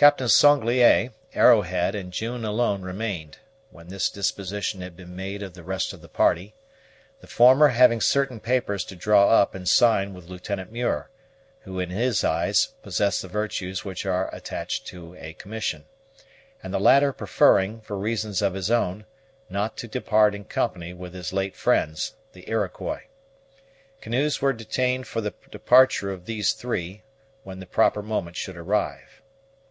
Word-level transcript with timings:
Captain 0.00 0.28
Sanglier, 0.28 1.10
Arrowhead, 1.34 1.94
and 1.94 2.10
June 2.10 2.42
alone 2.42 2.80
remained, 2.80 3.36
when 3.70 3.88
this 3.88 4.08
disposition 4.08 4.80
had 4.80 4.96
been 4.96 5.14
made 5.14 5.42
of 5.42 5.52
the 5.52 5.62
rest 5.62 5.92
of 5.92 6.00
the 6.00 6.08
party: 6.08 6.54
the 7.20 7.26
former 7.26 7.68
having 7.68 8.00
certain 8.00 8.40
papers 8.40 8.82
to 8.82 8.96
draw 8.96 9.28
up 9.28 9.54
and 9.54 9.68
sign 9.68 10.14
with 10.14 10.24
Lieutenant 10.26 10.72
Muir, 10.72 11.10
who 11.64 11.78
in 11.78 11.90
his 11.90 12.24
eyes 12.24 12.68
possessed 12.82 13.20
the 13.20 13.28
virtues 13.28 13.84
which 13.84 14.06
are 14.06 14.34
attached 14.34 14.86
to 14.86 15.14
a 15.16 15.34
commission; 15.34 15.84
and 16.62 16.72
the 16.72 16.80
latter 16.80 17.12
preferring, 17.12 17.82
for 17.82 17.98
reasons 17.98 18.40
of 18.40 18.54
his 18.54 18.70
own, 18.70 19.04
not 19.50 19.76
to 19.76 19.86
depart 19.86 20.34
in 20.34 20.44
company 20.46 20.94
with 20.94 21.12
his 21.12 21.30
late 21.30 21.54
friends, 21.54 22.14
the 22.32 22.48
Iroquois. 22.48 23.02
Canoes 24.00 24.40
were 24.40 24.54
detained 24.54 25.06
for 25.06 25.20
the 25.20 25.34
departure 25.50 26.10
of 26.10 26.24
these 26.24 26.54
three, 26.54 27.02
when 27.42 27.60
the 27.60 27.66
proper 27.66 28.00
moment 28.02 28.36
should 28.38 28.56
arrive. 28.56 29.20